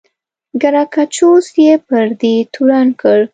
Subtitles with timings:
[0.61, 3.19] ګراکچوس یې پر دې تورن کړ.